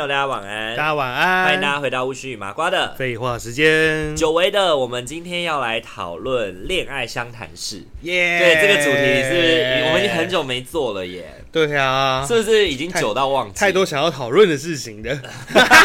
[0.00, 0.74] 友，大家晚安！
[0.76, 1.44] 大家晚安！
[1.44, 4.16] 欢迎大家回到巫师与麻瓜的废话时间。
[4.16, 7.84] 久违的，我们今天要来讨论恋爱相谈室。
[8.02, 8.38] 耶！
[8.38, 11.34] 对，这个主题是我们已经很久没做了耶。
[11.52, 13.60] 对啊，是不是已经久到忘记？
[13.60, 15.14] 太多想要讨论的事情的，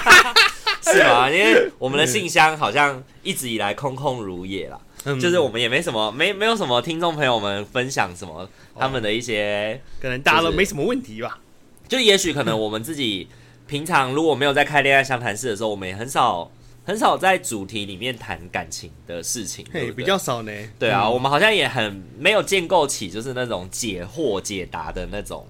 [0.81, 1.27] 是吗？
[1.29, 8.49] 因为我们的信箱好像一直以来空空如也啦，嗯、就是我们也没什么，没没有什么听众朋友们分享什么
[8.79, 11.39] 他们的一些，可能大家都没什么问题吧。
[11.89, 13.27] 就也许可能我们自己。
[13.67, 16.51] 平常如果没有在开恋爱相谈室的时候，我们也很少
[16.85, 20.51] 很少在主题里面谈感情的事情，对，对比较少呢。
[20.77, 25.47] 对啊、嗯，我们好像也很没有建构起就是那种解惑解答的那种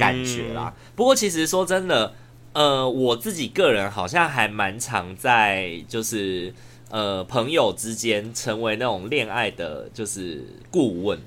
[0.00, 0.74] 感觉啦。
[0.76, 2.12] 嗯、不过其实说真的，
[2.54, 6.52] 呃，我自己个人好像还蛮常在就是
[6.90, 11.18] 呃朋友之间成为那种恋爱的，就是顾问。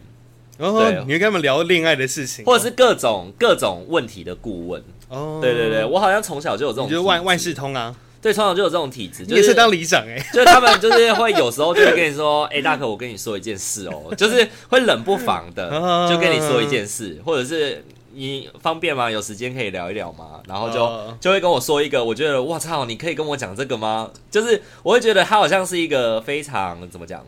[0.58, 4.82] 然后你会跟他们聊恋爱的事情，或者是各种各种问题的顾问。
[5.10, 7.96] 哦、oh，对对对，我好像从小就有这种，就是万万事通啊。
[8.20, 15.70] 对，从小就有这种体质，就是也是当里长哎、欸， 就是他们就是会有时候就会跟你说，哎、欸，大可，我跟你说一件事哦， 就是会冷不防的
[16.10, 19.10] 就跟你说一件事，或者是你方便吗？
[19.10, 20.42] 有时间可以聊一聊吗？
[20.48, 24.10] 然后就就会跟我说一个，我觉得哇操，你可以跟我讲这个吗？
[24.32, 27.24] 就是我会觉得他好像是一个非常怎么讲？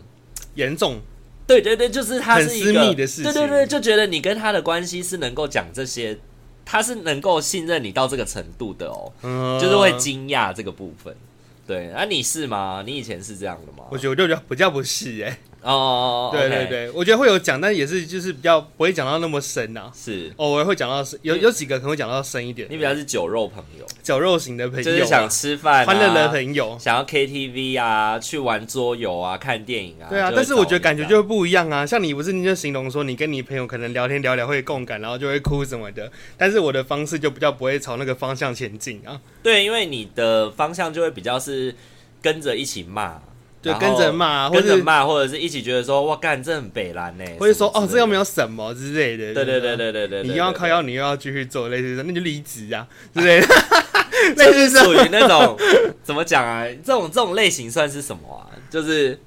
[0.56, 1.00] 严重，
[1.46, 6.18] 对对对，就是他是一个对对对，就觉得你跟他的关系是能够讲这些。
[6.62, 11.12] 他是能够信任你到这个程度的哦，嗯、就是会惊讶这个部分。
[11.66, 12.84] 对，那、啊、你是吗？
[12.86, 13.88] 你以前是这样的吗？
[13.90, 15.38] 我觉得我就比较不是哎、欸。
[15.62, 19.92] 哦，对对对，我觉得会有讲，但也是就是比较不会讲到那么深呐、啊。
[19.94, 22.66] 是，偶尔会讲到深，有有几个可能会讲到深一点。
[22.70, 30.08] 你比较是酒肉朋友，酒肉型的朋友，就是想吃饭、啊、欢乐的朋友，想要 KTV 啊，去玩桌游啊，看电影啊。
[30.08, 31.84] 对啊，但是我觉得感觉就会不一样啊。
[31.84, 36.10] 像你不是你就形容说你跟你朋友可能聊天聊聊会共感，然后就会哭什么的。
[36.38, 39.20] 但是我的方式就比较不会朝那个方向前进啊。
[39.42, 41.74] 对，因为你的方向就会比较是
[42.22, 43.20] 跟着一起骂。
[43.62, 49.34] 就跟着骂，跟着骂，或者是一起觉得说哇干，这很北蓝呢，或者说哦，这又没有什么之类的。
[49.34, 53.46] 对对对对对对，你又要靠腰，你又要继续做类似的，那就离职啊之类的。
[54.36, 55.56] 类似属于那种
[56.02, 56.64] 怎么讲啊？
[56.84, 58.48] 这种这种类型算是什么啊？
[58.70, 59.18] 就是。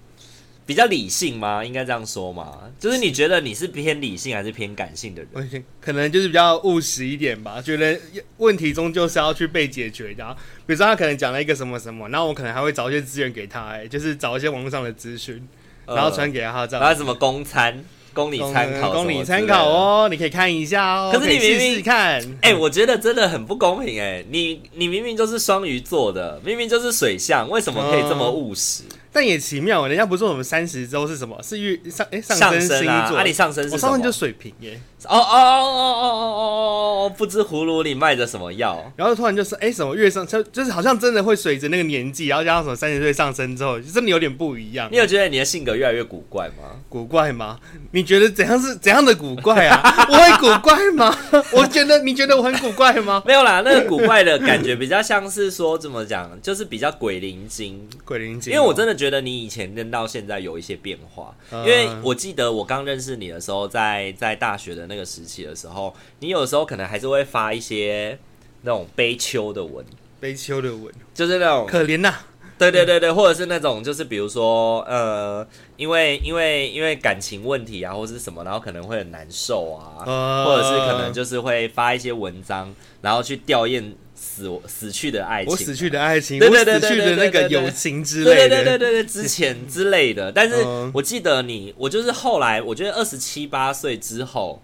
[0.66, 1.63] 比较理性吗？
[1.63, 2.59] 应该这样说嘛？
[2.79, 5.63] 就是你觉得你是偏理性还是偏感性的人？
[5.81, 7.62] 可能就是比较务实一点吧。
[7.62, 8.00] 觉得
[8.38, 10.35] 问题终究是要去被解决的。
[10.66, 15.46] 比如说他可能讲了一个什么什么，然后我可能还会找一些资源给他，哎，就是找一些网络上的资讯，
[15.85, 16.85] 然后传给他这样。
[16.85, 21.12] 然后什么公餐，供你参考，供你参考哦，你可以看一下哦。
[21.13, 24.23] 可是你明明试试看，哎、欸，我觉得真的很不公平哎。
[24.29, 28.84] 你你明明就是双鱼座的，明明就是水象，为什么可以这么务实？
[28.84, 31.40] 嗯但也奇妙，人家不是说我们三十周是什么？
[31.44, 33.72] 是月上哎、欸、上升星座，那、啊、你上升是？
[33.72, 34.74] 我上升就水瓶耶。
[34.74, 37.09] 哦哦哦哦哦哦哦哦！
[37.18, 44.88] 不知葫芦里卖着什么药，然后突然就是哎、欸，什么越上就就是好像真的会随着那个年纪，然后加上什么三十岁上升之后，就真的有点不一样。
[44.91, 46.80] 你有觉得你的性格越来越古怪吗？
[46.90, 47.59] 古怪吗？
[47.91, 49.82] 你觉得怎样是怎样的古怪啊？
[50.09, 51.16] 我会古怪吗？
[51.52, 53.22] 我觉得你觉得我很古怪吗？
[53.28, 58.53] 没有啦，那个古怪的感觉比较像是说怎么讲，就是比较鬼灵精，鬼灵精。
[58.53, 68.17] 因为我真的觉得你以前跟到现在有一些变化，嗯、因为我记得我刚认识你的时候，在在大学的那个时期的时候，你有时候可能还是会发一些
[68.61, 69.85] 那种悲秋的文，
[70.19, 72.28] 悲秋的文，就是那种可怜呐、啊。
[72.55, 75.45] 对对对对，或者是那种就是比如说呃，
[75.75, 90.31] 因为因为因为感情问题啊，或者是什么，然后可能会很难受啊，呃、或者是可能就是会发一些文章，然后去吊唁死死去的爱情，我死去的爱情，对对对，死去的那个友情之类的，对对对对对对，之前之类的。
[90.31, 90.55] 但是
[90.93, 94.61] 我记得你，我就是后来，我觉得二十七八岁之后。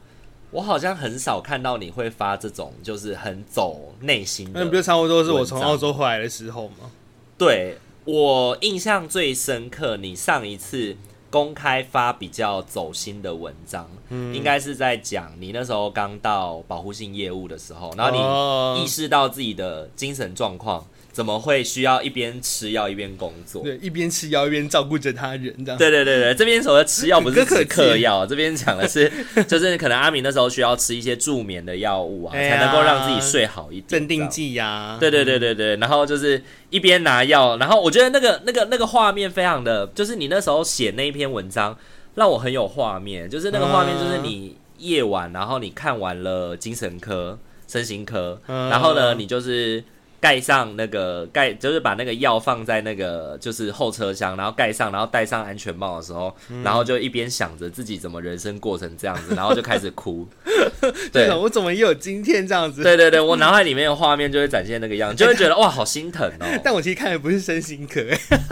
[0.51, 4.59] 我好像很少看到你会发这种，就是很走内心的。
[4.59, 6.91] 那不就差不多是我从澳洲回来的时候吗？
[7.37, 10.97] 对，我印象最深刻，你上一次
[11.29, 20.85] 公开发比较走心的文章，嗯，应该是在讲你那时候刚到保护性业务的时候，然后你意识到自己的精神状况。
[21.19, 23.61] 怎么会需要一边吃药一边工作？
[23.61, 25.77] 对，一边吃药一边照顾着他人，这样。
[25.77, 29.11] 对对对对，这边所谓吃药不是指嗑药，这边讲的是，
[29.45, 34.95] 就是可能阿明那时候需要吃一些助眠的药物啊，才能够让自己睡好一点，镇定剂呀。
[34.97, 41.77] 对对对对对，然后就是一边拿药，然后我觉得那个那个那个画面非常的，就是你那时候写那一篇文章
[42.15, 47.37] 让我很有画面，就是那个画面就是你夜晚，然后你看完了精神科、
[47.67, 49.83] 身心科，然后呢，你就是。
[50.19, 60.27] 盖上那个盖，就是把那个药放在那个就是后车厢，然后盖上，然后戴上安全帽的时候，嗯、然后就一边想着自己怎么人生过成这样子，然后就开始哭。
[61.11, 62.83] 对，我怎么也有今天这样子？
[62.83, 66.45] 对对对，我脑海里面的画面就会展现那个样子， 就会觉得哇，好心疼哦。
[66.63, 68.01] 但我其实看的不是身心科，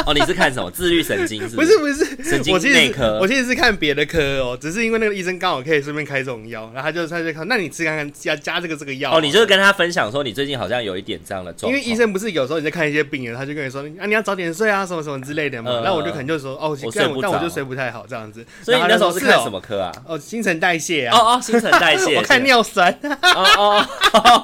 [0.06, 0.72] 哦，你是看什么？
[0.72, 1.78] 自律神经是不是？
[1.80, 3.20] 不是不是，神经内科。
[3.20, 9.18] 我其实是看别的科哦，只是因为那个医生刚好可以顺便开这种药，然后他就他就看，那你吃看看加加这个这个药。
[9.18, 11.72] 哦，你就是跟他分享说你最近好像有一点这样的状况。
[11.72, 15.82] 因为医生不是有时候你在看一些病人，他就跟你说啊，你要早点睡啊，什么什么之类的嘛。
[15.84, 18.46] 那我就可能就说哦，我睡不，但我就睡不太好这样子。
[18.64, 19.92] 所以你那时候是看什么科啊？
[20.06, 21.18] 哦，新陈代谢啊。
[21.18, 22.16] 哦哦，新陈代谢。
[22.18, 22.96] 我看尿酸。
[23.36, 23.86] 哦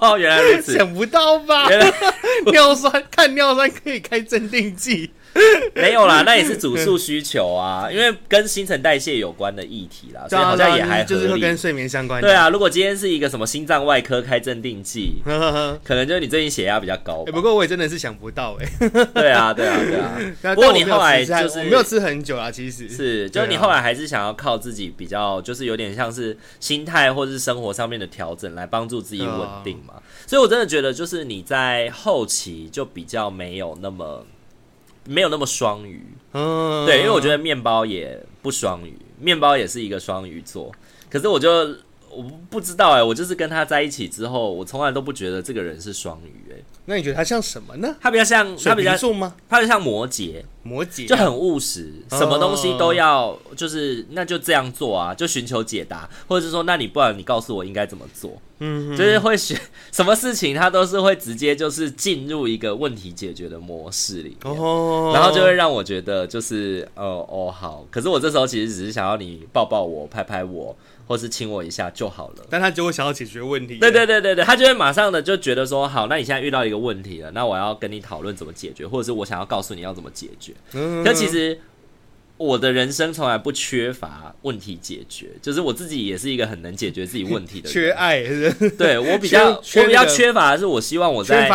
[0.01, 1.69] 哦，原来如此， 想不到吧？
[1.69, 1.93] 原来
[2.51, 5.11] 尿酸看尿酸可以开镇定剂。
[5.73, 12.21] 没有啦， 那也是主诉需求啊，因为跟新陈代谢有关的议题啦，所以好像也还就是会跟睡眠相关。
[12.21, 15.21] 对啊，如果今天是一个什么心脏外科开镇定剂，
[15.83, 17.23] 可能就是你最近血压比较高。
[17.25, 18.89] 不过我也真的是想不到哎。
[19.13, 20.55] 对啊，对啊，对啊。
[20.55, 29.95] 不过你后来就是没有吃很久啊，其实是，就是你后来还是想要靠自己比较，就是有点像是心态或者是生活上面的调整来帮助自己稳定嘛。
[30.27, 34.25] 所以我真的觉得，就是你在后期就比较没有那么。
[35.05, 36.01] 没有那么双鱼，
[36.33, 40.71] 嗯，对，因为我觉得面包也不双鱼，面包也是一个双鱼座，
[41.09, 41.75] 可是我就
[42.15, 47.95] 我不知道哎、欸，我就是跟他在一起之后，我从来都不觉得这个人是双鱼哎、欸，那你觉得他像什么呢？
[48.01, 49.35] 他比较像，他比较重吗？
[49.49, 50.43] 他就像摩羯。
[50.65, 58.41] 摩羯就很务实，什么东西都要就是那就这样做啊，就寻求解答，或者是说，那你不然你告诉我应该怎么做？
[58.59, 59.59] 嗯，就是会选
[59.91, 64.55] 什么事情，他都是会直接就是进入一个问题解决的模式里面，
[65.13, 70.73] 然后就会让我觉得就是哦哦好，可是我这时候其实只是想要你抱抱我、拍拍我，
[71.05, 80.53] 或是亲我一下就好了，但他就会想要解决问题，对对对对对，他就会马上的就觉得说好，那你现在遇到一个问题了，那我要跟你讨论怎么解决，或者是我想要告诉你要怎么解决。
[80.73, 81.59] 嗯，但其实
[82.37, 87.71] 我的人生从来不缺乏问题解决，就是我自己也是一个很能解决自己问题的人。
[87.73, 88.23] 缺爱，
[88.77, 91.47] 对我比较我比较缺乏的是，我希望我在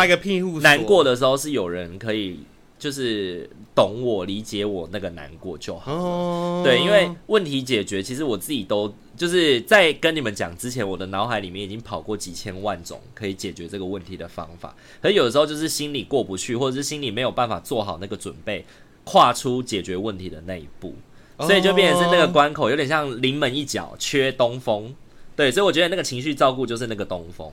[0.61, 2.39] 难过的时候是有人可以
[2.79, 5.93] 就是懂我、理解我那个难过就好。
[5.93, 18.65] 哦，对，因为问题解决，其实我自己都就是在跟你们讲之前，我的脑海里面已经跑过几千万种可以解决这个问题的方法，可有的时候就是心里过不去，或者是心里没有办法做好那个准备。
[19.05, 20.93] 跨出解决问题的那一步，
[21.39, 24.93] 所以就变成是那个关口有点像临门一脚，缺东风。
[25.35, 27.51] 对，所以我觉得那个情绪照顾就是那个东风。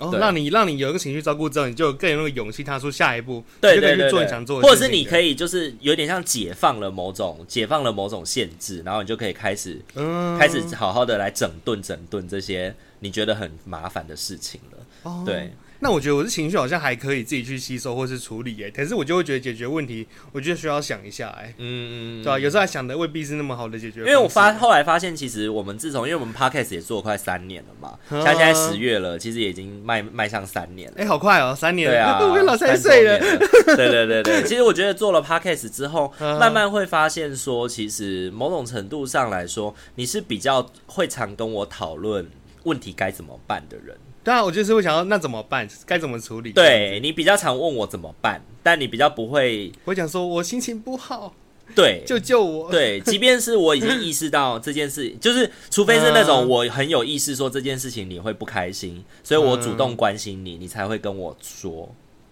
[0.00, 10.38] 哦，让你让你有一个情绪照顾之后，你就更有那个勇气踏出下一步，对，就可以去做你想做的，或者是你可以就是有点像解放了某种解放了某种限制，然后你就可以开始嗯。
[10.38, 14.78] 开始好好的来整顿整顿这些你觉得很麻烦的事情了。
[15.02, 15.52] 哦，对。
[15.82, 22.38] 那我觉得我的情绪好像还可以自己去吸收或是处理哎，可是我就会觉得解决问题，我觉得需要想一下哎，嗯嗯，对吧？
[22.38, 24.00] 有时候还想的未必是那么好的解决。
[24.00, 30.96] 因为我发后来发现，其实我们自从因为我们 podcast 也做了快三年了嘛，像现在十月了，其实也已经迈迈向三年了。
[30.98, 33.18] 哎，好快哦，三年了，对啊，我跟老三岁了。
[33.18, 42.28] 对对对对，其实我觉得做了 podcast 之后，慢慢会发现说，其实某种程度上来说，你是比较会常跟我讨论
[42.64, 43.96] 问题该怎么办的人。
[44.22, 46.52] 对啊，我就是会想到那怎么办，该怎么处理。
[46.52, 49.72] 对，你比较常问我怎么办，但你比较不会。
[49.84, 51.34] 我讲说我心情不好，
[51.74, 52.70] 对， 救救我。
[52.70, 61.88] 对，即便是我已经意识到这件事， 就是除非是那种我很有意识说这件事情你会不开心，所以我主动关心你，你才会跟我说。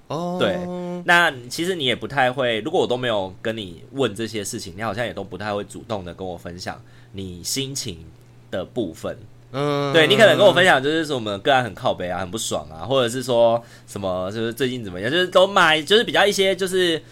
[0.09, 0.57] 哦，对，
[1.05, 8.07] 那其实你也不太会，如果我都没有跟你问这些事情，你好像也都不太会主动的跟我分享你心情
[8.51, 9.19] 的部分。
[9.53, 17.03] 嗯，对，你可能跟我分享，就是说我们个案很靠北啊，很不爽啊，或者是说什么，就是最近怎么样，就是都买，就是比较一些就是。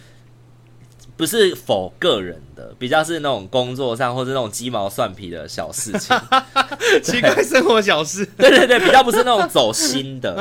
[1.18, 6.14] 不是否个人的，比较是那种工作上或者那种鸡毛蒜皮的小事情，
[7.02, 8.22] 奇怪生活小事。
[8.36, 10.34] 对 对对，比较不是那种走心的。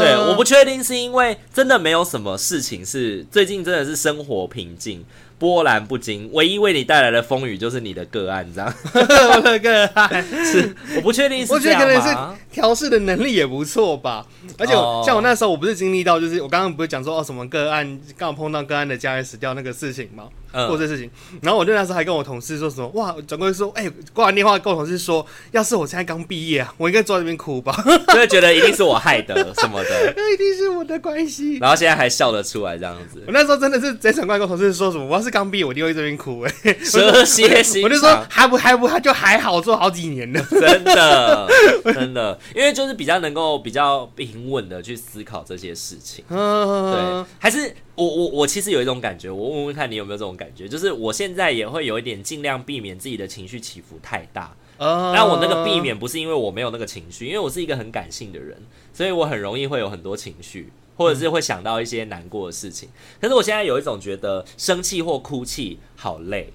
[0.00, 5.04] 对，我不确定是因为真的没有什么事情是最近真的是生活平静。
[5.42, 8.72] 波澜不惊，唯一为你带来的风雨就是你的个案，这样。
[8.94, 11.52] 我的个案是，我不确定是？
[11.52, 12.16] 我觉得可能是
[12.52, 14.24] 调试的能力也不错吧。
[14.56, 14.72] 而且
[15.04, 20.28] 像我那时候，我不是经历到，就是我刚刚不是讲说哦，什么个案刚好碰到个案的家人死掉那个事情吗？
[20.68, 27.74] 做这事情，然后我就那时候还跟我同事说什么哇，转过去说，哎，挂完电话跟我同事说，要是我现在刚毕业啊，我应该坐在这边哭吧，
[28.12, 31.56] 就会觉得一定是我害的什么的，那 一定是我的关系。
[31.56, 33.24] 然后现在还笑得出来这样子。
[33.26, 36.52] 我那时候真的是直接转过来跟我同事说什么，我要是刚毕业，我一定会这边哭哎，
[36.84, 37.84] 蛇蝎心肠。
[37.84, 41.48] 我就说还不还不还就还好，做好几年了，真的
[41.86, 47.74] 真的，因为就是比较能够比较平稳的去思考这些事情，对，还是。
[47.94, 54.56] 我我我其实有一种感觉，我问问看你有没有这种感觉，就是我现在也会有一点尽量避免自己的情绪起伏太大。
[54.78, 58.56] 呃，那我那个避免不是因为我没有那个情绪，因为我是一个很感性的人，
[58.94, 62.88] 所以我很容易会有很多情绪，或者是会想到一些难过的事情。
[63.20, 66.52] 可是我现在有一种觉得生气或哭泣好累，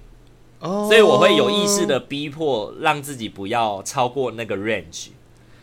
[0.60, 5.08] 所以我会有意识的逼迫让自己不要超过那个 range，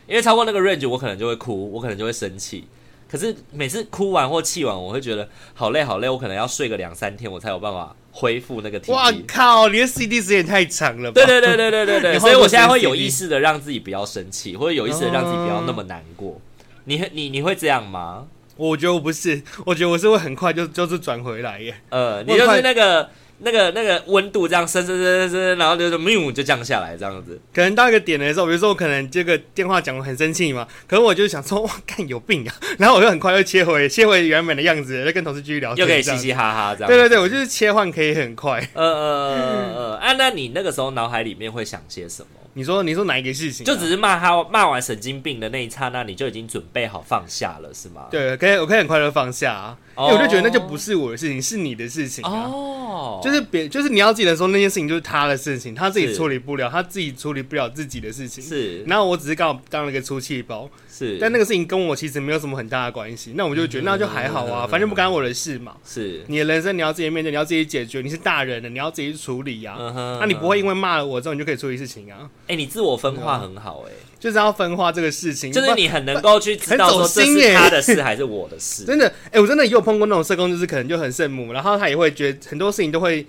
[0.08, 2.68] 因为超过那个 range 我可能就会哭，我可能就会生气。
[3.08, 8.94] 可是每次哭完或气完，我会觉得好累好累，我可能要睡个两三天，我才有办法恢复那个体力。
[8.94, 9.70] 哇靠！
[9.70, 11.14] 你的 CD 时间太长了吧？
[11.14, 12.20] 对对对对对对对。
[12.20, 16.42] 所以我现在会有意识的让自己不要生气，或者有意识的让自己不要那么难过。
[16.86, 18.26] 你你你会这样吗？
[18.56, 21.76] 我觉得我不是，我觉得我是会很快就就是转回来耶。
[21.90, 23.10] 呃，你就是那个。
[23.40, 27.38] 那个那个温度这样升升升升升，然后就是喵就降下来这样子。
[27.54, 32.56] 可能到一个点的时候，比如说我可能这个电话讲我很生气嘛，可是我就想说哇，干有病啊！
[32.80, 36.88] 然后我就很快又切回切回原本的样子，再跟同事继续聊天，又可以嘻嘻哈哈这样。
[36.88, 38.66] 对对对，我就是切换可以很快。
[38.74, 42.30] 呃呃呃呃，啊，那你那个时候脑海里面会想些什么？
[42.58, 43.66] 你说你说哪一个事情？
[43.66, 48.08] 就只是骂他骂完神经病的那一刹那，你就已经准备好放下了是吗？
[48.10, 49.78] 对，可以我可以很快乐放下啊。
[49.98, 52.50] 因为我就觉得那就不是我的事情，是你的事情啊。
[52.52, 58.44] 哦，就是别，就是你要记得说那件事情就是他的事情，他自己处理不了，他自己处理不了自己的事情。
[58.44, 60.70] 是，然后我只是刚好当了一个出气包。
[60.90, 63.34] 是，但那个事情跟我其实没有什么很大的关系。
[63.36, 65.76] 那我就觉得那就还好啊，反正不干我的事嘛。
[65.86, 68.02] 是，你的人生你要自己面对，你要自己解决。
[68.02, 69.76] 你是大人了，你要自己去处理呀。
[70.22, 72.30] 那你不会因为骂了我之后，你就可以处理事情啊？
[72.48, 73.92] 哎，你自我分化很好哎。
[74.20, 78.84] 就是要分化这个事情，就是你很能够去知道说这是他的事还是我的事。
[78.88, 83.26] 真的，哎、欸，我真的也有碰过那种社工，就是可能就很圣母，然后他也会觉得很多事情都会。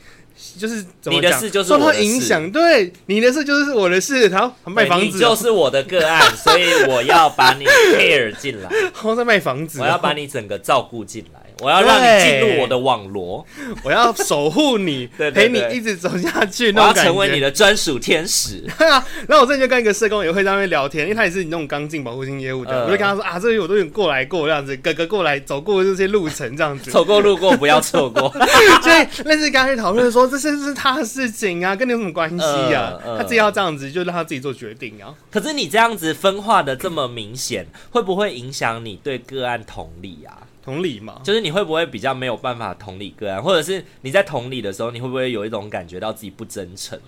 [0.58, 4.28] 就是你的事就是受到影响，对，你的事就是我的事。
[4.28, 8.68] 然后卖房子，就是我的个案，所以我要把你 care 进来。
[9.02, 13.44] 我在卖房子，我要把你整个照顾进来，我要让你进入我的网罗，
[13.82, 16.70] 我要守护你， 陪你一直走下去。
[16.72, 18.62] 我要成为你的专属天使。
[18.78, 28.28] 对啊，然后我最近就跟一个社工也会在那边聊天，因为他也是你那种刚进保护性业务的，我就跟他说啊，这里我都有过来过这样子，哥哥过来走过这些路程这样子，走过路过不要错过。
[28.82, 30.26] 所以类似刚才讨论说。
[30.26, 32.92] 这是是他的事情啊，跟你有什么关系呀？
[33.16, 35.14] 他自己要这样子，就让他自己做决定啊。
[35.30, 40.36] 可是你这样子分化的这么明显，会不会影响你对个案同理啊？
[40.66, 46.98] 同理嘛，就是你会不会比较没有办法同理个案，或者是你在同理的时候，你会不会有一种感觉到自己不真诚？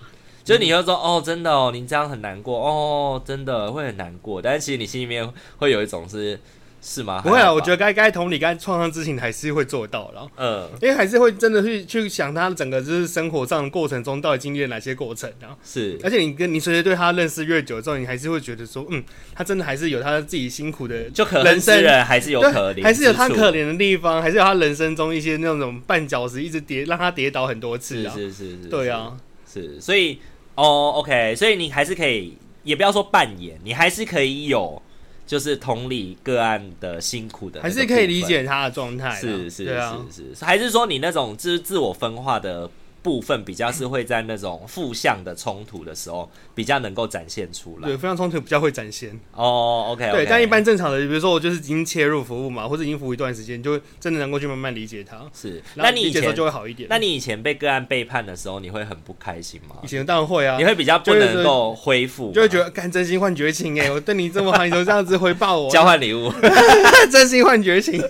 [0.45, 4.41] 就是你会说哦，真的哦，你这样很难过哦，真的会很难过。
[4.41, 6.39] 但是其实你心里面会有一种是。
[6.81, 7.21] 是吗？
[7.21, 10.27] 不会啊，我觉得该该同理、该创伤之情还是会做到了。
[10.37, 15.57] 嗯，因为还是会真的去去想他整个就是生活上的过程中到底经历了哪些过程啊。
[15.63, 19.03] 是，而且你跟你随着对他认识越久之后，你还是会觉得说，嗯，
[19.35, 28.13] 他真的还是有他自己辛苦的，就可人生人还是有可怜，还是有他可怜的地方，还是有他人生中一些那种绊脚石，一直跌让他跌倒很多次啊。
[28.15, 29.17] 是是是是，对啊，
[29.51, 30.19] 是，所以
[30.55, 34.81] 哦，OK，所以你还是可以，也不要说扮演，你还是可以有。
[35.29, 39.11] 就是同理个案的辛苦的，还是可以理解他的状态。
[39.11, 42.67] 是是是是，还是说你那种自自我分化的
[43.01, 47.87] 部分比较是会在那种负向的冲突的时候比较能够展现出来。
[47.87, 49.11] 对，负向冲突比较会展现。
[49.33, 50.11] 哦、oh,，OK，, okay.
[50.11, 55.17] 对，但一般正常的，比如说我就是已经切入服务嘛，或者已经服务一段时间，就真的能够去慢慢理解他。
[55.33, 56.87] 是，那你以前就会好一点。
[56.89, 59.77] 那你以前被个案背叛的时候，你会很不开心吗？
[59.83, 66.31] 以前当然会啊，你会比较不能够恢复，就会觉得干真心换绝情哎、欸，我对你这么好，你都这样子回报我， 交换礼物，
[67.11, 68.01] 真心换绝情。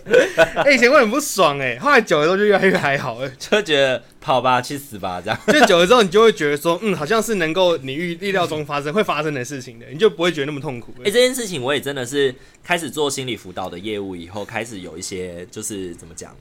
[0.56, 4.04] 哎、欸，以前会很不爽哎、欸，后来久了之后就越来越还好哎、欸，就觉得。
[4.30, 5.20] 跑吧，去死吧！
[5.20, 10.94] 这样， 就久了之后，你就会觉得说，嗯，好像是能够你预意料中发生会发生的事情的，你就不会觉得那么痛苦。
[11.00, 16.36] 哎、欸，这件事情我也真的是开始做心理辅导的业务以后，开始有一些就是怎么讲，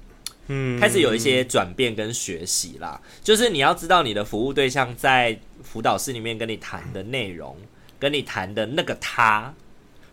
[0.49, 3.00] 嗯，开始有一些转变跟学习啦。
[3.25, 7.57] 就是你要知道，你的服务对象在辅导室里面跟你谈的内容，
[7.99, 9.54] 跟你谈的那个他，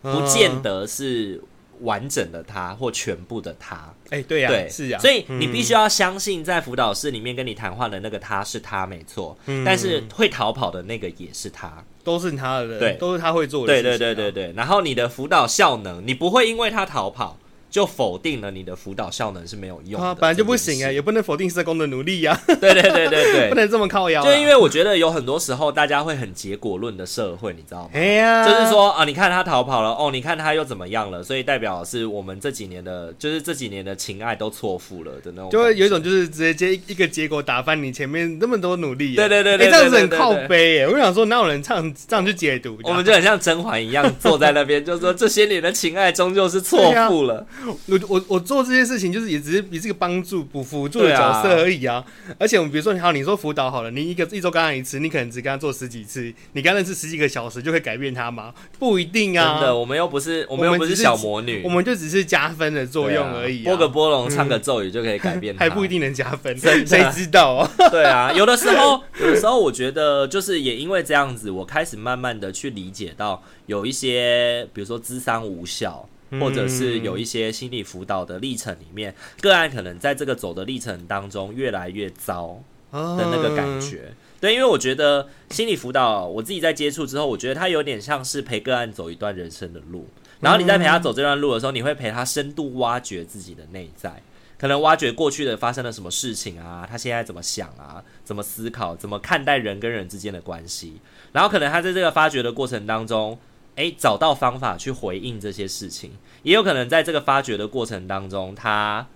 [0.00, 1.42] 不见得是。
[1.80, 14.52] 完整的他或全部的他，哎、欸，对呀、啊，对，是呀、啊，所以你必须要相信，在辅导室里面跟你谈话的那个他是他没错，嗯，但是会逃跑的那个也是他，都是他的，对，都是他会做的对对对对对。
[14.56, 17.38] 然后你的辅导效能，你不会因为他逃跑。
[17.76, 22.40] 就否定了你的辅导效能是没有用的，啊，本来就不行哎，也不能否定社工的努力呀，啊。
[22.56, 24.24] 对对对对对，不能这么靠腰，啊。
[24.24, 27.90] 就因为我觉得有很多时候大家会很结果论的社会，你知道吗？
[27.92, 35.50] 哎呀，就是说啊，你看他逃跑了，哦，你看他又怎么样了，所以代表是我们这几年的，就是这几年的情爱都错付了的那种。
[35.50, 39.14] 就会有一种就是直接接一个结果打翻你前面那么多努力。
[39.16, 40.88] 对对对对，欸，这样子很靠背哎。
[40.88, 42.78] 我想说，哪有人这样这样去解读？
[42.84, 47.46] 我们就很像甄嬛一样坐在那边，就是说这些年的情爱终究是错付了。
[47.66, 48.46] 我 我我。
[48.46, 52.04] 做这些事情就是也只是也是个帮助不辅助的角色而已啊！
[52.38, 58.54] 而且我们比如说你好，你说辅导好了，你一个一周跟他一次，你可能只跟他做十几次，你跟他认识十几个小时就可以改变他吗？
[58.78, 59.58] 不一定啊！
[59.58, 63.64] 真的，我们又不是我们又不是小魔女，我们就只是加分的作用而已、啊。
[63.64, 67.68] 拨个波龙，唱个咒语就可以改变他， 还不一定能加分，谁知道啊？
[67.90, 76.08] 对啊，有的时候，有的时候我觉得就是也因为这样子，我开始慢慢的去理解到有一些，比如说智商无效。
[76.40, 84.12] 或者是有一些心理辅导的历程里面，个案可能在这个走的历程当中越来越糟的那个感觉。
[84.40, 90.06] 对，因为我觉得心理辅导，我自己在接触之后，我觉得它有点像是陪个案走一段人生的路。
[90.40, 94.22] 然后你在陪他走这段路的时候，你会陪他深度挖掘自己的内在，
[94.58, 101.00] 可能挖掘过去的发生了什么事情啊，他现在怎么想啊，怎么思考，怎么看待人跟人之间的关系。
[101.32, 103.38] 然后可能他在这个发掘的过程当中。
[103.76, 106.10] 诶，找到方法去回应这些事情，
[106.42, 109.06] 也有可能在这个发掘的过程当中，他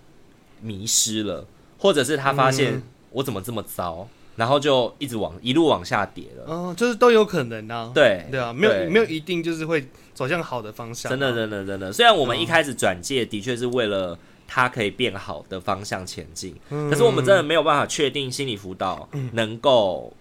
[0.60, 1.46] 迷失了，
[1.78, 6.44] 或者是他发现我怎么这么糟，嗯、然后就一直往一路往下跌了。
[6.46, 7.90] 哦，就是都有可能啊。
[7.94, 11.08] 对对啊，没有没有一定就是会走向好的方向。
[11.08, 20.12] 真的真的真的，虽然我们一开始转介的确是为了他可以变好的方向前进，嗯、可是我们真的没有办法确定心理辅导能够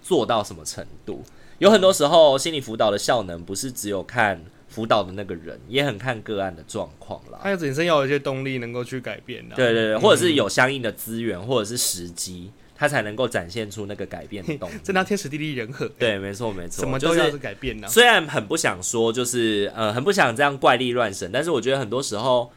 [0.00, 1.24] 做到什么程度。
[1.60, 7.38] 有很多时候，心理辅导的效能不是只有看辅导的那个人，也很看个案的状况啦。
[7.42, 9.54] 他本身要有一些动力，能够去改变的。
[9.54, 14.74] 对对对，或者是有相应的资源，或者是时机，他才能够展现出那个改变的动力。
[14.82, 15.86] 真的天时地利人和。
[15.98, 17.86] 对，没错没错，什么都要是改变呢。
[17.86, 22.50] 虽然很不想说，就是呃，很不想这样怪力乱神，但是我觉得很多时候，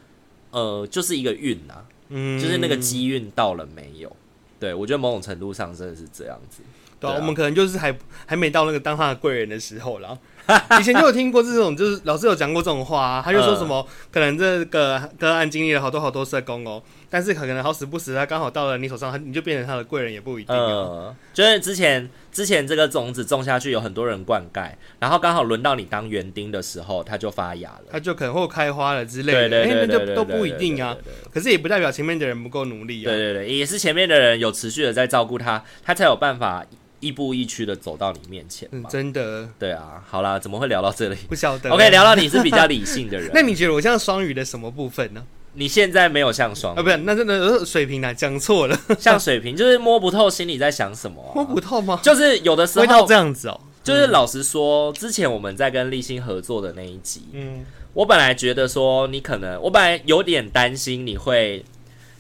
[0.52, 4.16] 呃，就是一个运呐，嗯，就是那个机运到了没有？
[4.62, 6.62] 对，我觉得某种程度上真的是这样子。
[7.10, 10.18] 对啊，我们可能就是还还没到那个当他的贵人的时候啦。
[10.78, 20.54] 以前就有听过这种，就是老师有讲过这种话啊，他就说什么，可能这个个案经历了好多好多社工哦，但是可能好死不死，他刚好到了你手上，你就变成他的贵人也不一定。
[20.54, 29.48] 呃，就是之前之前这个种子种下去，有很多人灌溉，然后刚好轮到你当园丁的时候，它就发芽了，它就可能会开花了之类的。
[29.48, 30.94] 对对对，那就都不一定啊。
[31.34, 33.08] 可是也不代表前面的人不够努力啊。
[33.08, 36.66] 对对对，也是前面的人有持续的在照顾他，他才有办法。
[37.04, 41.18] 亦步亦趋的走到你面前，嗯，真的，对啊，好啦，怎么会聊到这里？
[41.28, 41.70] 不晓得。
[41.70, 45.22] OK，聊到你是比较理性的人， 那你觉得我像双鱼的什么部分呢？
[45.56, 48.14] 你现在没有像双鱼啊，不是，那真的水瓶呢？
[48.14, 52.00] 讲错了， 像水平就是摸不透心里在想什么，啊，摸不透吗？
[52.02, 61.64] 就是有的时候这样子哦，就是老实说，之前我们在跟立新合作的那一集，嗯，我本来觉得说你可能，我本来有点担心你会，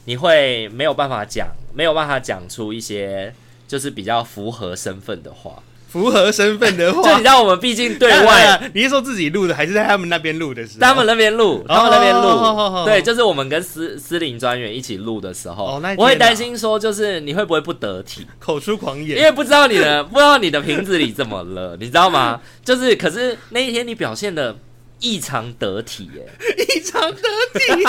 [0.06, 3.34] 你会没有办法讲，没有办法讲出一些。
[3.74, 5.54] 就是比较符合身份的话，
[5.88, 10.80] 符合身份的话， 就你知道我们毕竟对外， 啊，你是说自己录的，还是在他们那边录的时候？
[10.80, 22.40] 他们那边录，他们那边录，对，就是我们跟司司令专员一起录的时候，我会担心说，就是你会不会不得体，口出狂言，因为不知道你的不知道你的瓶子里怎么了，你知道吗？
[22.64, 24.56] 就是，可是那一天你表现的
[25.04, 26.26] 异常得体，耶，
[26.58, 27.20] 异常得
[27.54, 27.84] 体。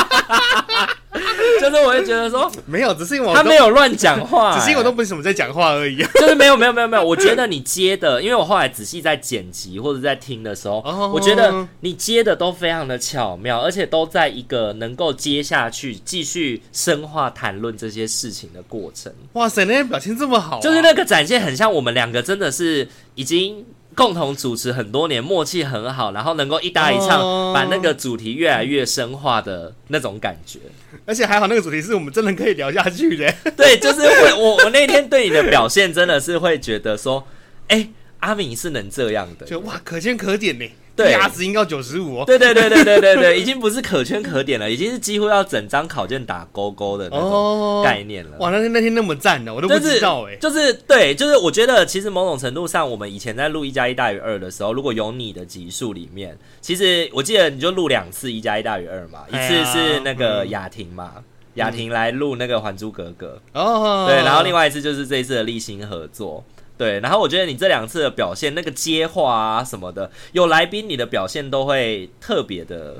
[1.60, 5.98] 就是我会觉得说没有，只是因为我他没有乱讲话、欸， 只是因为我都不是什么在讲话而已。
[6.18, 19.12] 就是没有没有没有没有，我觉得你接的，因为我后来仔细在剪辑或者在听的时候，oh, 我觉得你接的都非常的巧妙，而且都在一个能够接下去继续深化谈论这些事情的过程。
[19.34, 23.64] 哇塞，那天表现这么好、啊，就是那个展现很像我们两个真的是已经。
[23.94, 27.54] 共同主持很多年，默契很好，然后能够一搭一唱，oh.
[27.54, 30.58] 把那个主题越来越深化的那种感觉。
[31.06, 33.32] 而且还好，那个主题是我们真的可以聊下去的。
[33.56, 37.26] 对，就是会我我那天对你的表现真的是会觉得说，
[37.68, 40.64] 哎、欸，阿敏是能这样的，就哇，可圈可点呢。
[40.96, 42.24] 对，鸭子应该九十五。
[42.24, 48.36] 对对对对对对对，已经不是可圈可点了，已经是几乎要整张考卷打勾勾的那种概念了。
[48.36, 50.54] 哦、哇，那天那天那么赞的，我都不知道哎、就是。
[50.54, 66.44] 就是对，就是我觉得其实某种程度上，我们以前在录一加一大于二的时候，如果有你的集数里面，其实我记得你就录两次一加一大于二嘛，一次是那个雅婷嘛，嗯、雅婷来录那个《还珠格格》哦，对，然后另外一次就是这一次的立新合作。
[66.76, 72.96] 对，然后我觉得你这两次的表现，那个接话啊什么的，有来宾你的表现都会特别的、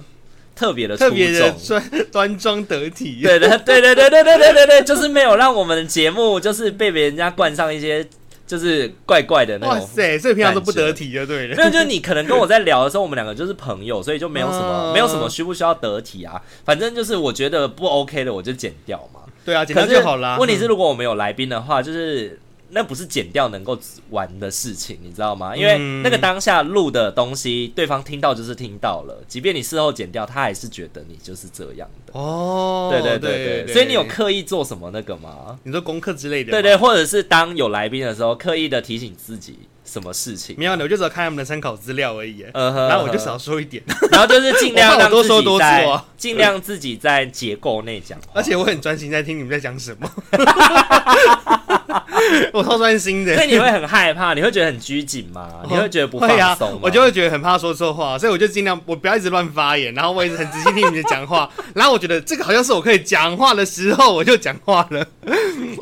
[0.54, 3.20] 特别的、特别的端端庄得体。
[3.20, 8.06] 对对对对对对对对对对，就是没有让我们的节目就是被别人家冠上一些
[8.46, 9.74] 就是怪怪的那种。
[9.74, 11.56] 哇塞，所以平常都不得体就对了。
[11.56, 16.40] 没有，就是你可能跟我在聊的时候，我们两个就是朋友，所以就没有什么、uh、 没有什么需不需要得体啊。
[16.64, 19.22] 反正就是我觉得不 OK 的，我就剪掉嘛。
[19.44, 20.36] 对啊，剪掉就好啦。
[20.38, 22.38] 问题是如果我们有来宾的话，就是。
[22.74, 23.78] 那不是剪掉能够
[24.10, 25.56] 玩的事情，你知道吗？
[25.56, 32.18] 因为那个当下录的东西，对方听到就是听到了，即便你事后剪掉，他还是觉得你就是这样的。
[32.18, 35.56] 哦，对对对对，所以你有刻意做什么那个吗？
[35.62, 36.50] 你说功课之类的？
[36.50, 40.56] 对，对对，或者是当有来宾的时候，刻意的提醒自己什么事情？
[40.58, 42.44] 没有的，我就只要看他们的参考资料而已。
[42.52, 50.10] 嗯哼，然后我就少说一点，然后就是尽量 多说多做，尽量自己在结构内讲话，而且我很专心在听你们在讲什么。
[52.52, 55.48] 我超专心的，所以你会很害怕，你会觉得很拘谨吗？
[55.68, 56.78] 你会觉得不放松啊？
[56.82, 65.06] 我就会觉得很怕说错话，所以我就尽量我不要一直乱发言，然后我一直很仔细听你们讲话， 然后我觉得这个好像是我可以讲话的时候，我就讲话了，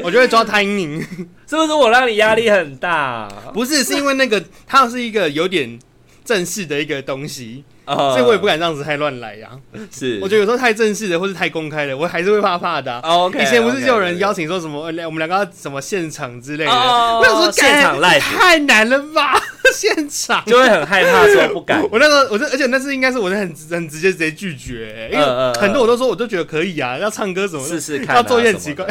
[0.03, 1.01] 我就会抓 timing，
[1.49, 3.29] 是不是我让你压力很大？
[3.53, 5.79] 不是，是因为那个它是一个有点
[6.25, 7.65] 正式的一个东西。
[7.87, 9.51] 所以我也不敢这样子太乱来呀。
[9.91, 12.99] 是，我觉得有时候太正式的或是太公开的，我还是会怕怕的。
[13.01, 16.71] OK，以前不是就有人邀请说什么，我们两个要什么现场之类的。
[16.71, 19.41] 我想说现场 live 太难了吧？
[19.75, 21.83] 现场就会很害怕，说不敢。
[21.91, 25.25] 我那个，我这而且那次应该是我是很很直接直接拒绝，因为
[25.59, 28.87] 很多我都说我都觉得可以啊，要唱歌什么试试看，要做一些奇怪，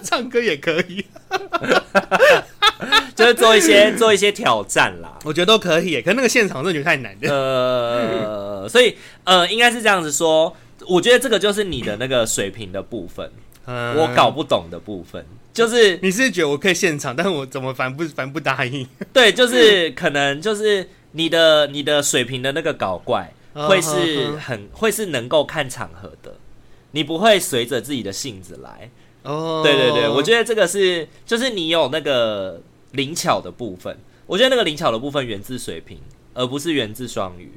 [0.04, 1.04] 唱歌也可以。
[3.14, 7.30] 就是做一些做一些挑战啦，我觉得都可以，可是那个现场真的觉得太难了。
[7.30, 10.56] 呃，所以呃，应该是这样子说，
[10.88, 13.30] 我觉得这个就是你的那个水平的部分，
[13.66, 18.88] 嗯、我搞不懂的部分，就是你是觉得我可以现场，但是我怎么反不反不答应？
[19.12, 26.34] 对，就是可能就是你的你的水平的那个搞怪，会是很会是能够看场合的，
[26.92, 28.90] 你不会随着自己的性子来。
[29.22, 32.60] 哦，对对对，我觉得这个是就是你有那个。
[32.94, 36.00] 灵巧的部分，我觉得那个灵巧的部分源自水瓶，
[36.34, 37.52] 而不是源自双鱼，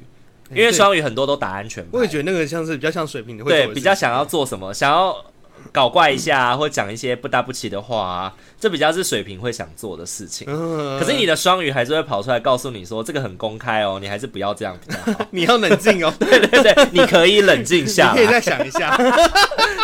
[0.50, 1.90] 因为双鱼很多都打安全牌。
[1.92, 5.24] 我也觉得那个像是比较像水瓶的，对，比较想要做什么，想要。
[5.72, 10.46] 搞怪一下、啊，或讲一些不搭不起的话啊，这比较是水瓶会想做的事情。
[10.46, 15.26] 可是你的双鱼还是会跑出来告诉你说，这个很公开哦，你还是不要这样比较好。
[15.32, 16.12] 你要冷静哦。
[16.20, 18.96] 对对对，你可以冷静下来，你可以再想一下。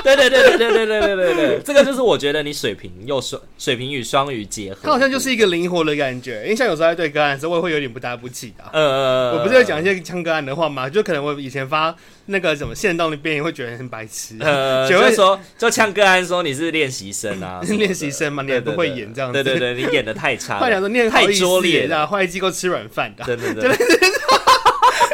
[0.03, 6.43] 对对对对对对对对对对，这个就是我觉得你水瓶又双水瓶与双鱼结合，它好像就是一个灵活的感觉。
[6.45, 8.65] 因为像有时候在对个案的时候，我也会有点不搭不起的。
[8.73, 10.89] 呃，我不是会讲一些呛个案的话吗？
[10.89, 11.95] 就可能我以前发。
[12.27, 23.71] 那个什么线动那边也会觉得很白痴，呃， 就会说就呛个安说你是练习生啊， 练习生嘛，你也不会演这样子，对对对，你演的太差， 坏讲说你太拙劣了，坏机构吃软饭的，对对对，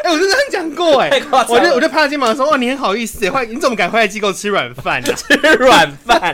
[0.03, 6.33] 哎，我真的讲过哎，我就我就拍他肩膀说哇，你很好意思，坏你怎么敢坏机构吃软饭啊，吃软饭。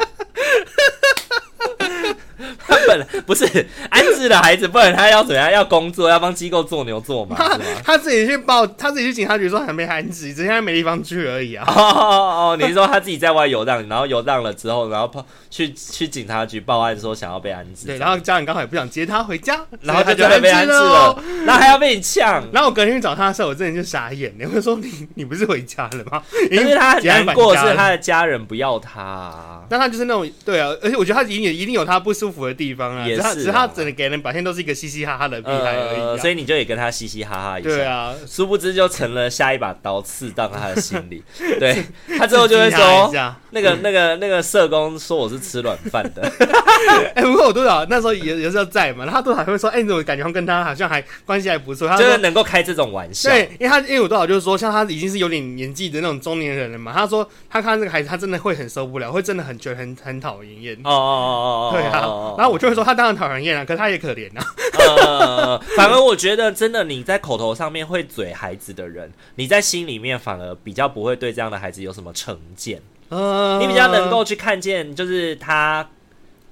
[3.25, 3.45] 不是
[3.89, 5.51] 安置的孩子，不然他要怎样？
[5.51, 7.35] 要工作，要帮机构做牛做马。
[7.35, 11.63] 他他自己去报，他自己去警察局说还没安置，只是他没地方去而已啊。
[11.69, 17.85] 哦哦哦，你是说他自己在外游荡，然后游荡了之后，然后跑去去警察局报案说想要被安置。
[17.85, 22.43] 对，然后家人刚好也不想接他回家，然后他就被安置了，然后还要被你呛。
[22.51, 26.23] 然后我隔天去找他的时候，我真的就傻眼，你会说你你不是回家了吗？
[26.49, 32.73] 因为他很难过是他的家人不要他，但他就是那种对啊，而且我觉得他一定也一定有他不舒服的地地
[33.07, 36.05] 也是啊，只是他整个给人表现都是一个嘻嘻哈哈的屁孩而已、啊。
[36.07, 41.23] 呃，所以你就也跟他嘻嘻哈哈一下，对啊，殊不知就成了下一把刀刺到他的心里，
[41.59, 41.83] 对
[42.17, 43.13] 他之后就会说，
[43.51, 46.21] 那个那个那个社工说我是吃软饭的，
[47.13, 60.53] 哎、欸，不过我多少那时候也有时候在嘛，然后他多少还会说，哎、欸，你怎么感觉跟他好像还关系还不错，他就是能够开这种玩笑，对，因为他因为我多少就是说，像他已经是有点年纪的那种中年人了嘛，他说他看这个孩子，他真的会很受不了，会真的很觉得很很讨厌。
[60.53, 64.45] 厌，哦哦哦哦，对啊，然后我就会说他当然讨人厌啊，可是他也可怜啊，
[64.79, 72.81] 呃，反而我觉得真的你在口头上面会嘴孩子的人，你在心里面反而比较不会对这样的孩子有什么成见。
[73.09, 75.87] Uh, 你比较能够去看见，就是他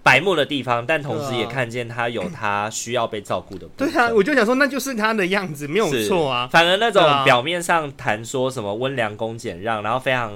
[0.04, 3.92] 白目的地方，但同时也看见他有他需要被照顾的部分。
[3.92, 6.48] 对啊，我就想说，那就是他的样子，没有错啊。
[6.52, 10.32] 反而那种表面上谈说什么温良恭俭让，然后非常。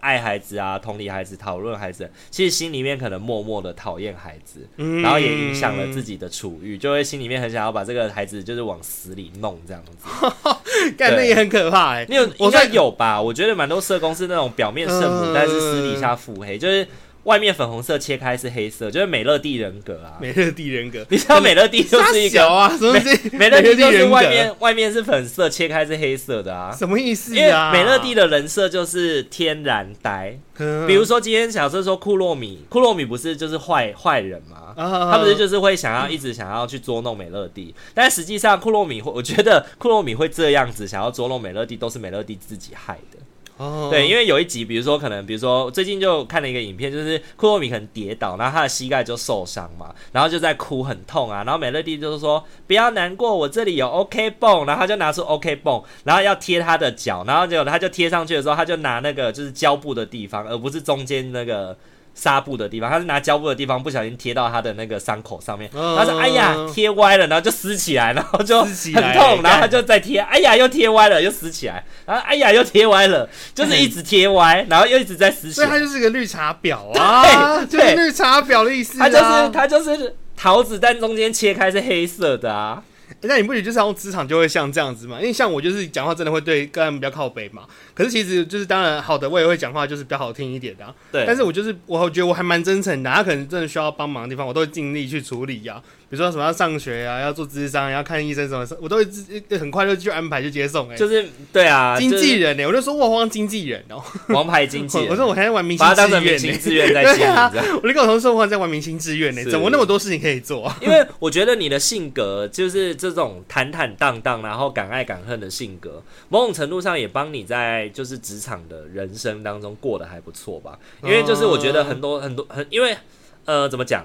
[0.00, 10.08] 爱孩子啊，同理孩子，讨论孩子，其实心里面可能默默的讨厌孩子，嗯，然后也影响了自己的处遇，就会心里面很想要把这个孩子就是往死里弄这样子，
[10.98, 12.06] 感觉也很可怕哎、欸。
[12.08, 13.20] 你有应该有吧？
[13.20, 16.86] 我觉得蛮多社工是那种表面圣母，但是私底下腹黑，就是。
[17.26, 20.14] 外面粉红色切开是黑色，就是美乐蒂人格啊。
[20.20, 22.68] 美乐蒂人格，你知道美乐蒂就是一个啊？
[22.78, 22.92] 什么
[23.36, 26.70] 美乐蒂就是外面外面是粉色，切开是黑色的啊？
[26.72, 27.36] 什么意思啊？
[27.36, 30.38] 因为美乐蒂的人设就是天然呆。
[30.86, 34.72] 比如说今天假设说库洛米，库洛米不是就是坏坏人吗？
[34.76, 43.18] 他不是就是会想要一直想要去捉弄美乐蒂，但实际上库洛米会，我觉得库洛米会这样子想要捉弄美乐蒂，都是美乐蒂自己害的。
[43.58, 61.76] 哦，对，因为有一集，比如说可能，比如说最近就看了一个影片，就是库洛米可能跌倒，然后他的膝盖就受伤嘛，然后就在哭，很痛啊，然后美乐蒂就是说不要难过，我这里有 OK 绷，然后他就拿出 OK 绷，然后要贴他的脚，然后结果他就贴上去的时候，他就拿那个就是胶布的地方，而不是中间那个。
[62.16, 78.98] 纱布的地方，他是拿胶布的地方不小心贴到他的那个伤口上面，他说：“哎呀，贴歪了，然后就撕起来，然后就很痛，然后他就再贴，哎呀，又贴歪了，又撕起来，然后哎呀，又贴歪了，就是一直贴歪，然后又一直在撕起来。”所以他就是个绿茶婊啊，对， 就是绿茶婊的意思。
[78.98, 82.82] 他就是他就是桃子，但中间切开是黑色的啊。
[83.22, 85.18] 那你不觉得就是用职场就会像这样子吗？
[85.18, 87.62] 因为像我就是讲话真的会对个人比较靠北嘛。
[87.94, 90.94] 可是其实就是当然好的，我也会讲话就是比较好听一点的、啊。
[91.10, 95.82] 对，但是我就是我觉得我还蛮真诚的，他可能真的需要帮忙的地方，我都会尽力去处理呀、啊。
[96.08, 100.94] 比如说什么要上学啊，要做智商，要看医生什么，我都会很快就去安排去接送、欸。
[100.94, 105.08] 哎，就是对啊，经纪人呢、欸，我就说我当经纪人哦、喔，王牌经纪人。
[105.10, 107.24] 我说我还在玩明星志愿、欸，明星志愿在接。
[107.24, 110.78] 啊、我就跟我同事说我在玩明星志愿呢，怎么那么多事情可以做、啊？
[110.80, 120.78] 因为我觉得你的性格就是这种坦坦荡荡，然后敢爱敢恨的性格，某种程度上也帮你在就是职场的人生当中过得还不错吧。
[121.02, 122.96] 因为就是我觉得很多很多很，因为
[123.44, 124.04] 呃，怎么讲，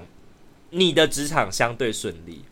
[0.72, 2.44] 你的职场相对顺利。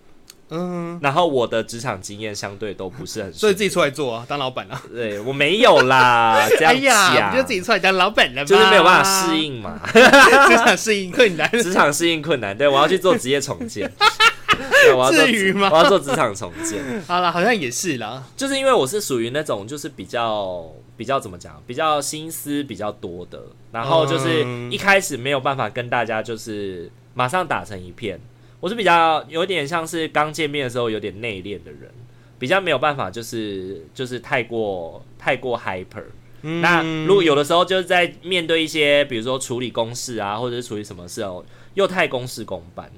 [0.52, 4.82] 嗯，然后我的职场经验相对都不是很，所以自己出来做啊，当老板啊。
[4.92, 12.58] 对，我没有啦， 这样哎呀，我就自己出来当老板了，就是没有办法适应嘛，职场适应困难， 职场适应困难。
[12.58, 13.88] 对，我要去做职业重建，
[14.82, 15.70] 对，我要做，至于吗？
[15.72, 16.82] 我要做职场重建。
[17.06, 28.18] 好了，好像也是啦，就是因为我是属于那种就是比较比较怎么讲，比较心思比较多的，然后就是一开始没有办法跟大家就是马上打成一片。
[28.60, 31.90] 我是比较有点像是刚见面的时候有点内敛的人，
[32.38, 36.04] 比较没有办法，就是就是太过太过 hyper。
[36.40, 36.62] 嗯。
[36.62, 42.90] 那如果有的时候就是在面对一些，比如说处理公事啊，或者是处理什么事哦，又太公事公办，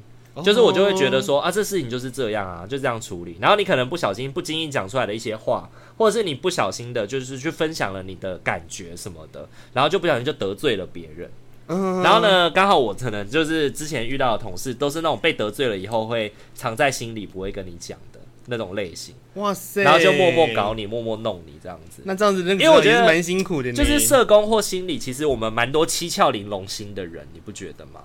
[0.45, 3.37] 就是我就会觉得说啊，这事情就是这样啊，就这样处理。
[3.41, 11.29] 然后你可能不小心、不经意讲出来的一些话，或者是你不小心的，就是去分享了你的感觉什么的，然后就不小心就得罪了别人。
[11.66, 19.14] 然后呢，刚好我可能就是之前遇到的同事，都是那种被得罪了以后会藏在心里，不会跟你讲的那种类型。
[19.35, 19.83] 哇塞！
[19.83, 22.03] 然后就默默搞你，默默弄你这样子。
[22.05, 23.72] 那这样子，因为我觉得蛮辛苦的。
[23.72, 28.01] 就是社工或心理，其实我们蛮多七窍玲珑心的人，你不觉得吗？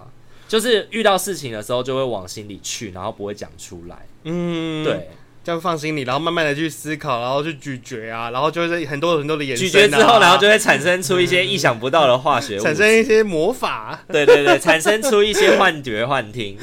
[0.48, 4.06] 就是遇到事情的时候，就会往心里去，然后不会讲出来。
[4.24, 5.10] 嗯，对。
[5.48, 13.98] 这样放心里，然后慢慢的去思考，然后去咀嚼啊，然后就是很多很多的眼神、啊、咀嚼之后，然后就会产生出一些意想不到的化学产生一些魔法。
[14.12, 16.58] 对对对，产生出一些幻觉幻听，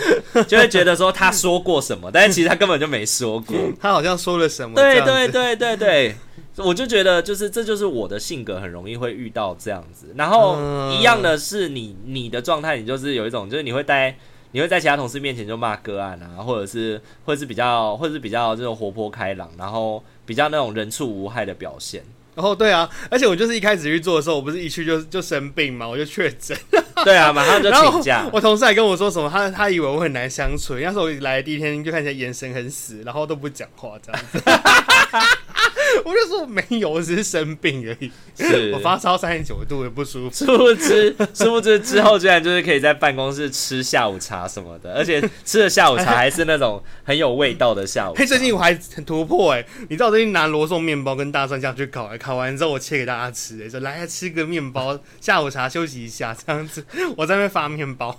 [0.46, 4.74] 就会觉得说他说过什么，但是其实他根本就没说过，他好像说了什么。
[4.74, 6.14] 对对对对对，
[6.58, 10.08] 我就觉得就是这就是我的性格，很容易会遇到这样子。
[10.14, 10.58] 然后
[10.92, 14.14] 一样的是你你的状态，你就是有一种就是你会待。
[14.54, 22.04] 你会在其他同事面前就骂个案啊，或者是，或者是比较，或者是比较这种活泼开朗，然后比较那种人畜无害的表现。
[22.36, 26.56] 然后对啊，而且我就是一开始去做的时候，我不是一去就就生病嘛，我就确诊。
[27.04, 28.28] 对啊，马上就请假。
[28.32, 34.40] 我同事还跟我说什么，他他以为我很难相处，那时候我来的第一天就看起来眼神很死，然后都不讲话这样子。
[36.04, 38.10] 我就说没有，我只是生病而已。
[38.36, 40.44] 是 我发烧三十九度，也不舒服。
[40.44, 48.18] 殊不知，殊不知之后居然就是可以在办公室吃下午茶什么的，而且吃的下午茶还是那种很有味道的下午茶。
[48.22, 49.66] 嘿，最近我还很突破哎、欸！
[49.88, 56.84] 你知道我最近拿罗宋面包跟大蒜酱去烤，烤完之后我切给大家吃、欸，说来吃个面包，下午茶休息一下这样子。
[57.16, 58.18] 我在那边发面包，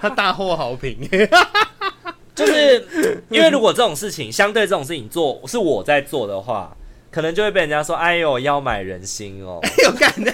[0.00, 0.98] 他大获好评。
[2.34, 6.76] 就是因为如果这种事情相对这种事情做是我在做的话，
[7.10, 9.60] 可能就会被人家说：“哎呦，要买人心哦。
[9.84, 10.32] ”有感觉，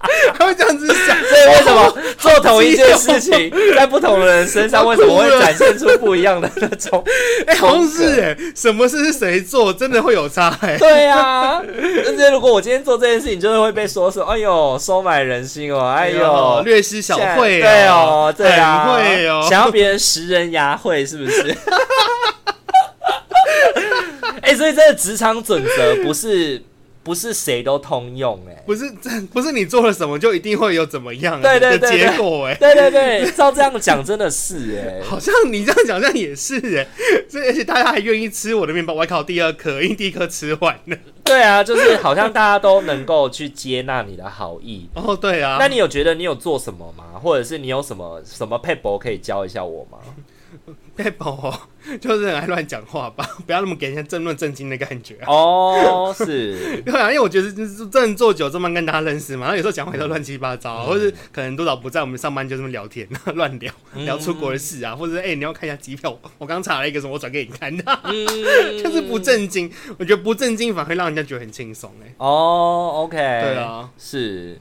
[0.38, 1.16] 他会这样子想。
[1.16, 7.04] 所以为什么做同一件事情，在不同的人身上，为什么会展现出不一样的那种？
[7.46, 10.76] 哎，好像是哎，什么事是谁做，真的会有差哎。
[10.78, 11.60] 对啊，
[12.06, 21.56] 而且如果我今天做这件事情，就是会被说说：“哎呦，收买人心哦，哎呦，略施小惠。”对哦，对啊，会哦，想要别人拾人牙慧，是不是？
[24.42, 26.62] 哎、欸，所以这个职场准则不是
[27.08, 36.88] 不是谁都通用哎、欸，不是这不是你做了什么就一定会有怎么样对对对结果哎、欸，对对对，照这样讲真的是哎、欸，好像你这样讲，好像也是哎、欸，
[37.26, 40.96] 所以而且大家还愿意吃我的面包，我还烤第二颗，因为第一颗吃完了。
[41.24, 44.86] 对啊，就是好像大家都能够去接纳你的好意。
[44.92, 47.18] 哦，对啊，那你有觉得你有做什么吗？
[47.22, 49.96] 或者是你有什么什么配博可以教一下我吗？
[50.96, 51.24] 撇步
[52.00, 55.26] 就是很爱乱讲话吧， 不要那么给人家正论正经的感觉、啊。
[55.28, 68.26] 哦，是， 对啊，因为我觉得就是真的做久这么跟大家认识嘛，然后有时候讲话都乱七八糟，嗯、或是可能督导不在，我们上班就这么聊天，乱聊聊出国的事啊，嗯、或者哎、欸、你要看一下机票，我刚查了一个什么，我转给你看的，嗯、
[68.82, 69.70] 就是不正经。
[69.98, 72.14] 我觉得不正经反而会让人家觉得很轻松哎。
[72.18, 74.60] 哦，OK，对啊，是。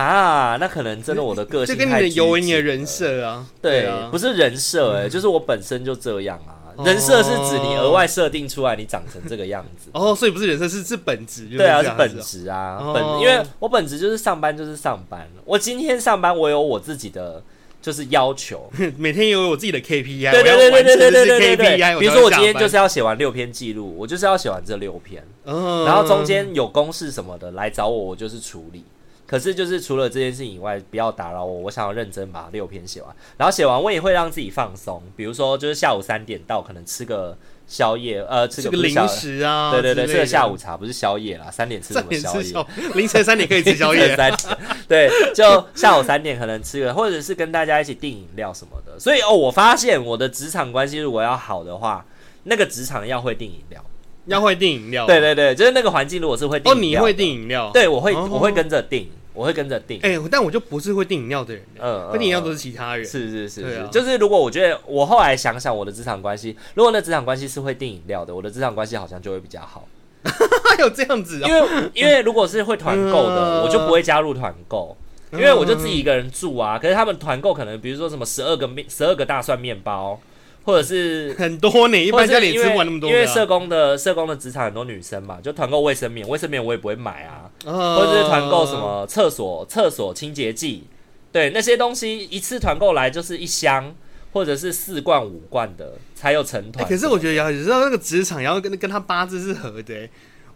[0.00, 6.56] 啊，那可能真的我的个性 就跟你的有你的人设啊，对啊，不是人设哎，就是我本身就这样啊。
[6.82, 9.90] 人设是指你额外设定出来，你长成这个样子。
[9.92, 11.44] 哦，所以不是人设，是是本质。
[11.48, 15.28] 对啊，是本质啊，本因为我本质就是上班就是上班。
[15.44, 17.42] 我今天上班，我有我自己的
[17.82, 20.30] 就是要求， 每天有我自己的 KPI。
[20.30, 21.98] 对对对对对对对对对。
[21.98, 28.84] 比如说我今天就是要写完六篇记录，我就是要写完这六篇，然后中间有公事什么的来找我，我就是处理。
[29.30, 31.60] 可是，就是除了这件事情以外，不要打扰我。
[31.60, 35.00] 我想要认真把六篇写完，然后写完我也会让自己放松。
[35.14, 41.48] 比如说，就是下午三点到，可能吃个宵夜，呃，吃个零食啊，对对对，吃个下午茶，不是宵夜啦。
[41.48, 42.66] 三点吃什么宵夜？
[42.94, 44.14] 凌晨三点可以吃宵夜。
[44.18, 48.98] 三点，对，就下午三点可能吃个，或者是跟大家一起订饮料什么的。
[48.98, 52.04] 所以哦，我发现我的职场关系如果要好的话，
[52.42, 53.80] 那个职场要会订饮料。
[54.26, 55.06] 要会订饮料。
[55.06, 57.70] 对对对，就是那个环境如果是会订，哦，你会订饮料？
[57.72, 59.08] 对，我会，我会跟着订。
[59.40, 69.88] 我会跟着订，哎，但我就不是会订饮料的人，嗯，会订饮料都是其他人，是是是，是，就是如果我觉得我后来想想我的职场关系，如果那职场关系是会订饮料的，我的职场关系好像就会比较好。
[70.22, 74.94] 还有这样子，因为因为如果是会团购的，我就不会加入团购，
[75.32, 76.78] 因为我就自己一个人住啊。
[76.78, 80.20] 可是他们团购可能比如说什么十二个面，十二个大蒜面包。
[80.64, 83.08] 或者是 很多呢，一般家里吃不完那么多。
[83.08, 87.50] 因为社工的社工的职场很多女生嘛，就团购卫生棉，卫生棉我也不会买啊。
[87.64, 90.84] 或者是团购什么厕所厕所清洁剂，
[91.32, 93.94] 对那些东西一次团购来就是一箱，
[94.32, 96.86] 或者是四罐五罐的才有成团。
[96.88, 100.08] 可是我觉得要知道那个职场要跟跟他八字是合的，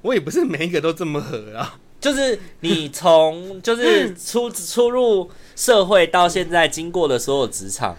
[0.02, 1.78] 我也不是每一个都这么合啊。
[2.00, 7.96] 就是你从就是出出入社会到现在经过的所有职场。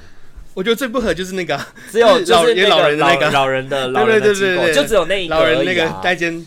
[0.55, 1.59] 我觉得最不合就是那个，
[1.91, 6.01] 只有 就是老人的那个老人的 老人的机构，就只有那一个而已啊。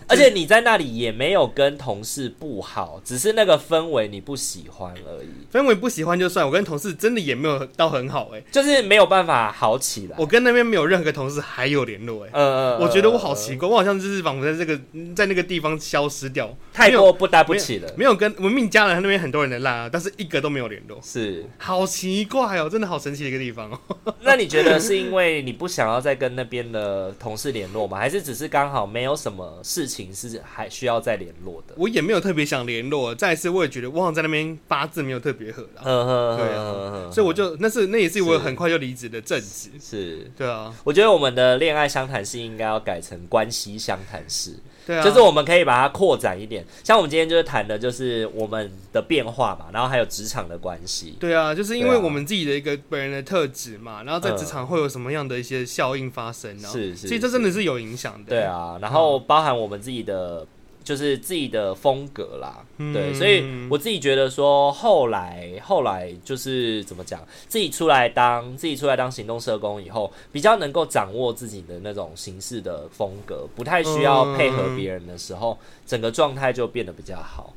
[0.09, 5.29] 而且你在那里也没有跟同事不好，只是那个氛围你不喜欢而已。
[5.53, 10.17] 氛围不喜欢就算，我跟同事真的也没有到很好哎，就是没有办法好起来。
[10.19, 14.81] 我跟那边没有任何个同事还有联络哎，呃，我觉得我好奇怪，我好像就是仿佛在这个
[15.15, 17.93] 在那个地方消失掉，太多不搭不起了。
[17.95, 23.79] 没有跟文明家人那边很多人的赖啊，但是一个都没有联络，是好奇怪哦，真的好神奇的一个地方哦。
[24.23, 27.99] 那你觉得是因为你不想要再跟那边的同事联络吗？
[27.99, 31.75] 还是只是刚好没有什么事情是还需要再联络的？
[31.77, 33.15] 我也没有特别想联络。
[33.15, 35.83] 再一次，我也觉得我好像在那边八字没有特别合啦。
[35.83, 39.71] 呵呵对啊，所以我就那是那也是我很快就离职的正职。
[39.81, 40.75] 是，对啊。
[40.85, 44.55] 我觉得我们的恋爱相谈是应该要改成关系相谈室。
[44.89, 51.19] 对啊，就是我们可以把它扩展一点，像我们今天就是谈的，就是我们的变化嘛，然后还有职场的关系。
[51.21, 56.69] 对啊，就是因为我们自己的一个本人的特质嘛，然后在职场会有什么样的一些效应发生呢？
[56.73, 58.31] 是是，所以这真的是有影响的。
[58.31, 60.47] 对啊，然后包含我们自己的。
[60.89, 77.53] 就是自己的风格啦，嗯、对，所以我自己觉得说，后来后来就是怎么讲，自己出来当自己出来当行动社工以后，比较能够掌握自己的那种形式的风格，不太需要配合别人的时候，嗯、整个状态就变得比较好，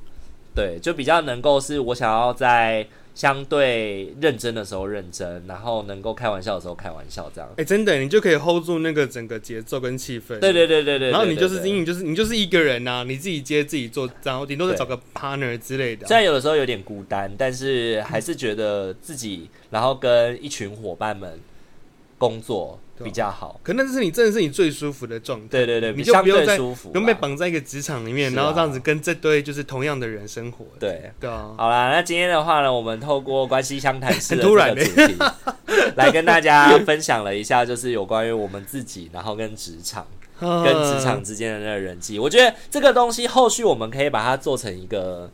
[0.53, 2.85] 对，就比较能够是我想要在。
[3.13, 7.49] 相对认真的时候认真，然后能够开玩笑的时候开玩笑，这样。
[7.51, 10.39] 哎、欸，真的，你就可以 hold 住那个整个节奏跟气氛。
[10.39, 11.11] 对对对对对。
[11.11, 16.07] 然后你就是因为你就是你就是一个人呐、啊，你自己接自己做，然后顶多再找个 partner 之类的、啊。
[16.07, 21.39] 虽然有的时候有点孤单，但是还是觉得自己，然后跟一群伙伴们
[22.21, 22.79] 工作。
[23.03, 25.47] 比较好，可那是你真的是你最舒服的状态。
[25.49, 30.63] 对对对，你就不用再舒服，不用被绑在一个职场里面，然后这样子跟这堆就是同样的人生活。
[30.79, 31.49] 对对啊。
[31.57, 35.17] 好啦，那今天的话呢，我们透过关系相谈式的这个 主题，
[35.97, 40.05] 来跟大家分享了一下，就是有关于我们自己，然后跟职场、
[40.39, 42.19] 跟职场之间的那个人际。
[42.19, 45.27] 我觉得这个东西后续我们可以把它做成一个。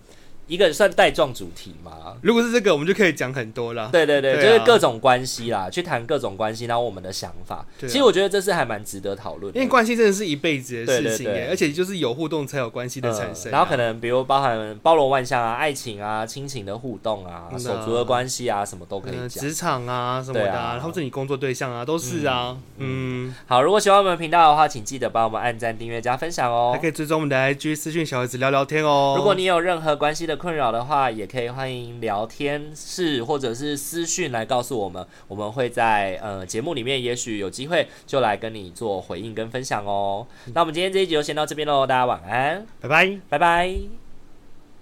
[0.47, 2.15] 一个算带状主题嘛？
[2.21, 3.89] 如果是这个，我们就可以讲很多了。
[3.91, 7.57] 对对对，对啊、就是各种关系啦，去谈各种关系，然后我们的想法。
[7.57, 13.51] 啊、其实我觉得这是还蛮值得讨论的，因为关系真的是一辈子的事情，对对对，而且就是有互动才有关系的产生、啊嗯。
[13.51, 19.29] 然后可能比如包含包罗万象啊，爱情啊，亲情的互动啊，嗯、手足的关系啊，什么都可以讲。
[19.29, 22.57] 职、嗯、场啊什么的、啊，然后是你工作对象啊，都是啊。
[22.77, 26.71] 嗯，嗯好，如果喜欢我们频道的话，请记得帮我们按赞、订阅、加分享哦。
[26.73, 29.15] 还可以追踪我们的 IG 私讯小孩子聊聊天哦。
[29.17, 40.25] 如果你有任何关系的困扰的话，也可以欢迎聊天室或者是私讯来告诉我们，我们会在呃节目里面，也许有机会就来跟你做回应跟分享哦。
[40.53, 44.06] 那我们今天这一集就先到这边喽，大家晚安，拜拜，拜拜。